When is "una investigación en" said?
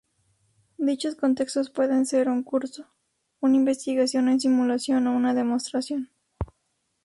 3.39-4.39